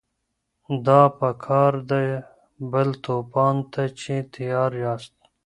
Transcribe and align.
دا 0.87 1.01
په 1.19 1.29
کار 1.45 1.73
ده 1.89 2.01
بل 2.71 2.89
توپان 3.05 3.55
ته 3.73 3.83
چي 3.99 4.15
تیار 4.33 4.71
یاست 4.83 5.15